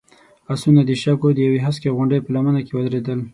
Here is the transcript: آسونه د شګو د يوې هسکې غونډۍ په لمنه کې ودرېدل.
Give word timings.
آسونه 0.53 0.81
د 0.85 0.91
شګو 1.01 1.29
د 1.35 1.39
يوې 1.47 1.59
هسکې 1.65 1.93
غونډۍ 1.97 2.19
په 2.23 2.29
لمنه 2.35 2.61
کې 2.65 2.73
ودرېدل. 2.75 3.19